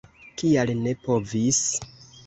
[0.41, 1.63] Kial ne povis?